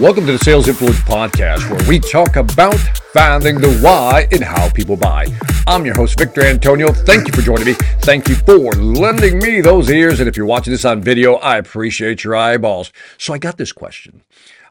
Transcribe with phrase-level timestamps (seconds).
[0.00, 2.78] Welcome to the Sales Influence Podcast, where we talk about
[3.12, 5.26] finding the why in how people buy.
[5.66, 6.90] I'm your host, Victor Antonio.
[6.90, 7.74] Thank you for joining me.
[8.00, 10.18] Thank you for lending me those ears.
[10.18, 12.94] And if you're watching this on video, I appreciate your eyeballs.
[13.18, 14.22] So I got this question.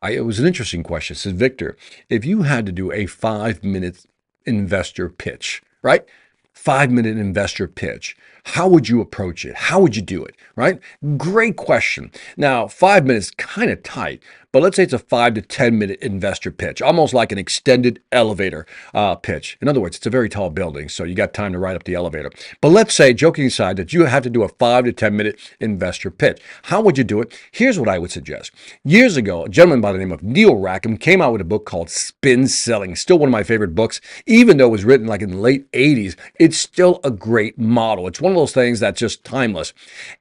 [0.00, 1.12] I, it was an interesting question.
[1.12, 1.76] It says, Victor,
[2.08, 4.06] if you had to do a five minute
[4.46, 6.06] investor pitch, right?
[6.54, 8.16] Five minute investor pitch
[8.54, 9.54] how would you approach it?
[9.54, 10.34] How would you do it?
[10.56, 10.80] Right?
[11.18, 12.10] Great question.
[12.36, 16.00] Now, five minutes kind of tight, but let's say it's a five to 10 minute
[16.00, 19.58] investor pitch, almost like an extended elevator uh, pitch.
[19.60, 21.84] In other words, it's a very tall building, so you got time to ride up
[21.84, 22.30] the elevator.
[22.62, 25.38] But let's say, joking aside, that you have to do a five to 10 minute
[25.60, 26.40] investor pitch.
[26.64, 27.38] How would you do it?
[27.52, 28.50] Here's what I would suggest.
[28.84, 31.66] Years ago, a gentleman by the name of Neil Rackham came out with a book
[31.66, 34.00] called Spin Selling, still one of my favorite books.
[34.26, 38.08] Even though it was written like in the late 80s, it's still a great model.
[38.08, 39.72] It's one of those things that's just timeless.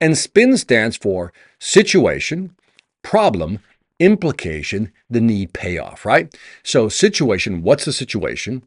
[0.02, 2.56] And SPIN stands for situation,
[3.02, 3.60] problem,
[4.00, 6.36] implication, the need payoff, right?
[6.64, 8.64] So, situation, what's the situation?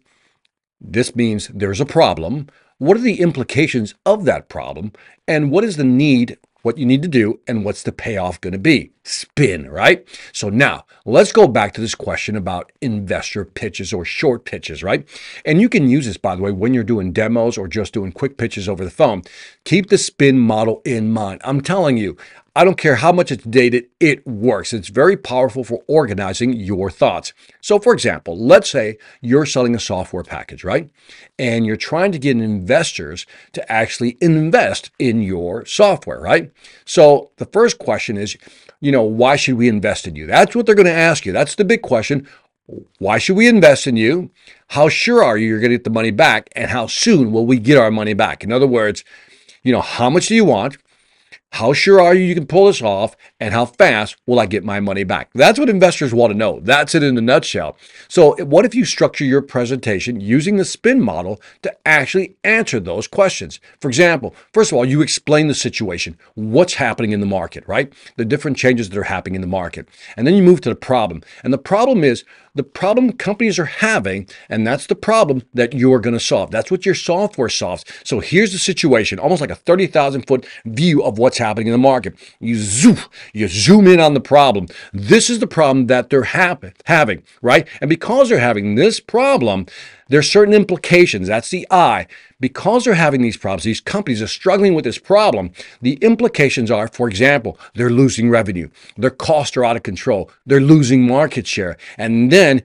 [0.80, 2.48] This means there's a problem.
[2.78, 4.92] What are the implications of that problem?
[5.28, 8.52] And what is the need what you need to do and what's the payoff going
[8.52, 8.92] to be.
[9.02, 10.06] Spin, right?
[10.32, 15.08] So now let's go back to this question about investor pitches or short pitches, right?
[15.44, 18.12] And you can use this, by the way, when you're doing demos or just doing
[18.12, 19.22] quick pitches over the phone.
[19.64, 21.40] Keep the spin model in mind.
[21.44, 22.16] I'm telling you,
[22.56, 24.72] I don't care how much it's dated, it works.
[24.72, 27.32] It's very powerful for organizing your thoughts.
[27.60, 30.90] So, for example, let's say you're selling a software package, right?
[31.38, 36.50] And you're trying to get investors to actually invest in your software, right?
[36.84, 38.36] So, the first question is,
[38.80, 40.26] you know, why should we invest in you?
[40.26, 41.32] That's what they're going to ask you.
[41.32, 42.26] That's the big question.
[42.98, 44.30] Why should we invest in you?
[44.68, 46.48] How sure are you you're going to get the money back?
[46.56, 48.42] And how soon will we get our money back?
[48.42, 49.04] In other words,
[49.62, 50.78] you know, how much do you want?
[51.52, 53.16] How sure are you you can pull this off?
[53.40, 55.30] And how fast will I get my money back?
[55.34, 56.60] That's what investors want to know.
[56.60, 57.76] That's it in a nutshell.
[58.06, 63.08] So, what if you structure your presentation using the spin model to actually answer those
[63.08, 63.58] questions?
[63.80, 67.92] For example, first of all, you explain the situation, what's happening in the market, right?
[68.16, 69.88] The different changes that are happening in the market.
[70.16, 71.22] And then you move to the problem.
[71.42, 76.00] And the problem is the problem companies are having, and that's the problem that you're
[76.00, 76.50] going to solve.
[76.50, 77.84] That's what your software solves.
[78.04, 81.78] So here's the situation, almost like a 30,000 foot view of what's happening in the
[81.78, 82.16] market.
[82.40, 82.98] You zoom,
[83.32, 84.66] you zoom in on the problem.
[84.92, 86.22] This is the problem that they're
[86.84, 87.66] having, right?
[87.80, 89.66] And because they're having this problem,
[90.08, 91.28] there's certain implications.
[91.28, 92.06] That's the I.
[92.40, 95.52] Because they're having these problems, these companies are struggling with this problem.
[95.82, 100.60] The implications are, for example, they're losing revenue, their costs are out of control, they're
[100.60, 101.76] losing market share.
[101.98, 102.62] And then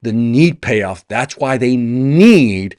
[0.00, 1.06] the need payoff.
[1.08, 2.76] That's why they need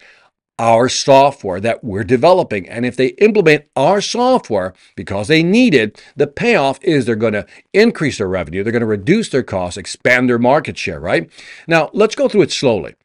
[0.59, 2.69] our software that we're developing.
[2.69, 7.34] And if they implement our software because they need it, the payoff is they're going
[7.34, 11.30] to increase their revenue, they're going to reduce their costs, expand their market share, right?
[11.68, 12.96] Now, let's go through it slowly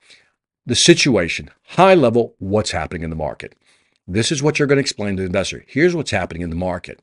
[0.67, 3.55] the situation, high level, what's happening in the market.
[4.07, 5.65] This is what you're going to explain to the investor.
[5.67, 7.01] Here's what's happening in the market.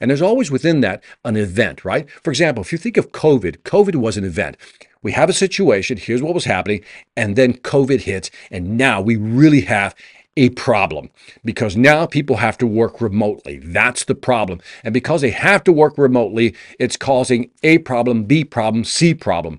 [0.00, 2.08] And there's always within that an event, right?
[2.22, 4.56] For example, if you think of COVID, COVID was an event.
[5.02, 6.82] We have a situation, here's what was happening,
[7.16, 9.94] and then COVID hits, and now we really have
[10.36, 11.10] a problem
[11.44, 13.58] because now people have to work remotely.
[13.58, 14.60] That's the problem.
[14.84, 19.58] And because they have to work remotely, it's causing A problem, B problem, C problem.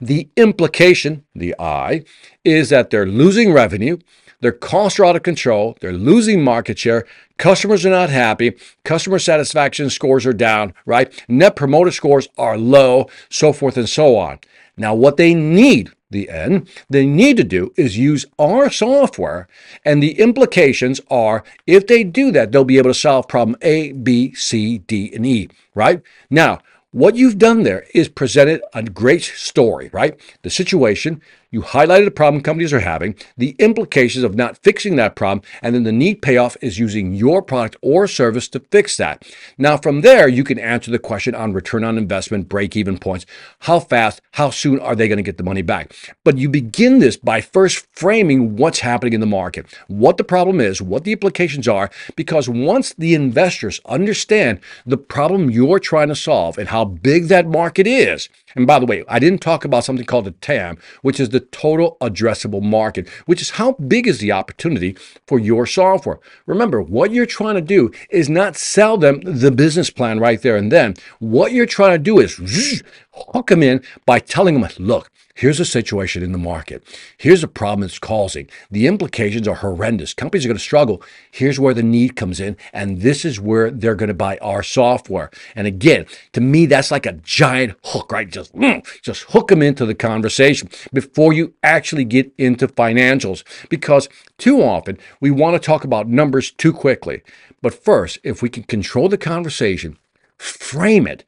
[0.00, 2.04] The implication, the I,
[2.44, 3.98] is that they're losing revenue,
[4.40, 9.18] their costs are out of control, they're losing market share, customers are not happy, customer
[9.18, 11.12] satisfaction scores are down, right?
[11.28, 14.38] Net promoter scores are low, so forth and so on.
[14.80, 19.46] Now, what they need, the N, they need to do is use our software,
[19.84, 23.92] and the implications are if they do that, they'll be able to solve problem A,
[23.92, 26.00] B, C, D, and E, right?
[26.30, 26.60] Now,
[26.92, 30.18] what you've done there is presented a great story, right?
[30.40, 35.16] The situation, you highlighted the problem companies are having, the implications of not fixing that
[35.16, 39.24] problem, and then the need payoff is using your product or service to fix that.
[39.58, 43.26] Now, from there, you can answer the question on return on investment, break even points.
[43.60, 45.92] How fast, how soon are they going to get the money back?
[46.24, 50.60] But you begin this by first framing what's happening in the market, what the problem
[50.60, 56.14] is, what the implications are, because once the investors understand the problem you're trying to
[56.14, 59.84] solve and how big that market is, and by the way, I didn't talk about
[59.84, 64.18] something called the TAM, which is the total addressable market, which is how big is
[64.18, 66.18] the opportunity for your software.
[66.46, 70.56] Remember, what you're trying to do is not sell them the business plan right there
[70.56, 70.94] and then.
[71.18, 72.82] What you're trying to do is
[73.12, 76.84] hook them in by telling them, look, Here's a situation in the market.
[77.16, 78.46] Here's a problem it's causing.
[78.70, 80.12] The implications are horrendous.
[80.12, 81.02] Companies are going to struggle.
[81.30, 82.58] Here's where the need comes in.
[82.74, 85.30] And this is where they're going to buy our software.
[85.56, 86.04] And again,
[86.34, 88.28] to me, that's like a giant hook, right?
[88.28, 94.10] Just mm, just hook them into the conversation before you actually get into financials because
[94.36, 97.22] too often we want to talk about numbers too quickly.
[97.62, 99.96] But first, if we can control the conversation,
[100.36, 101.24] frame it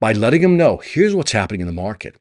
[0.00, 2.16] by letting them know here's what's happening in the market.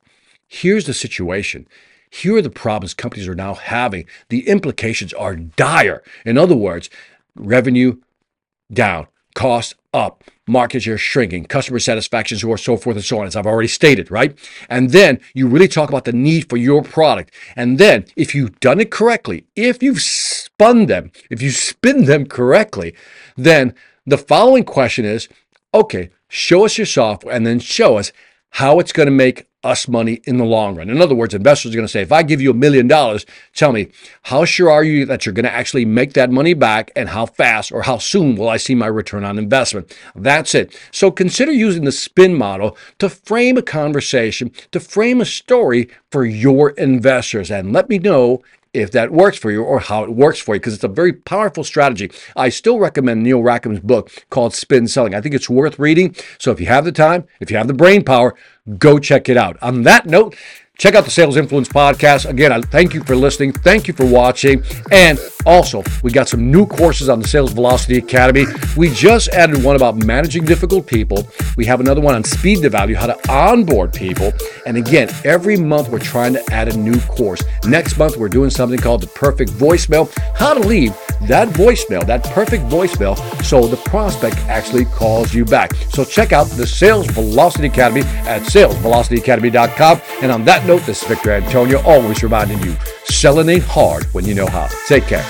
[0.49, 1.67] Here's the situation.
[2.09, 4.05] Here are the problems companies are now having.
[4.29, 6.03] The implications are dire.
[6.25, 6.89] In other words,
[7.35, 7.97] revenue
[8.73, 13.35] down, cost up, market share shrinking, customer satisfaction score, so forth and so on, as
[13.35, 14.37] I've already stated, right?
[14.69, 17.31] And then you really talk about the need for your product.
[17.55, 22.25] And then if you've done it correctly, if you've spun them, if you spin them
[22.25, 22.95] correctly,
[23.37, 23.75] then
[24.05, 25.29] the following question is
[25.71, 28.11] okay, show us your software and then show us
[28.53, 30.89] how it's going to make us money in the long run.
[30.89, 33.25] In other words, investors are going to say, if I give you a million dollars,
[33.53, 33.89] tell me,
[34.23, 37.25] how sure are you that you're going to actually make that money back and how
[37.25, 39.93] fast or how soon will I see my return on investment?
[40.15, 40.77] That's it.
[40.91, 46.25] So consider using the spin model to frame a conversation, to frame a story for
[46.25, 47.51] your investors.
[47.51, 48.41] And let me know
[48.73, 51.13] if that works for you or how it works for you because it's a very
[51.13, 52.11] powerful strategy.
[52.35, 55.15] I still recommend Neil Rackham's book called Spin Selling.
[55.15, 56.15] I think it's worth reading.
[56.37, 58.35] So if you have the time, if you have the brain power,
[58.77, 59.57] go check it out.
[59.61, 60.35] On that note,
[60.79, 62.27] Check out the Sales Influence podcast.
[62.29, 63.51] Again, I thank you for listening.
[63.51, 64.63] Thank you for watching.
[64.93, 68.45] And also, we got some new courses on the Sales Velocity Academy.
[68.77, 71.27] We just added one about managing difficult people.
[71.57, 74.31] We have another one on speed to value, how to onboard people.
[74.65, 77.43] And again, every month we're trying to add a new course.
[77.65, 82.23] Next month, we're doing something called the perfect voicemail, how to leave that voicemail, that
[82.25, 85.73] perfect voicemail, so the prospect actually calls you back.
[85.91, 90.01] So check out the Sales Velocity Academy at salesvelocityacademy.com.
[90.21, 92.75] And on that note, this is Victor Antonio, always reminding you,
[93.05, 94.67] selling ain't hard when you know how.
[94.87, 95.25] Take care.